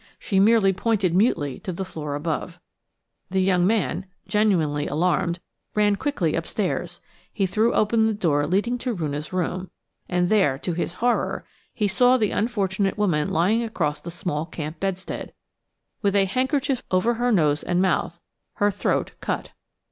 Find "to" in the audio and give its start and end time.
1.59-1.71, 8.79-8.95, 10.57-10.73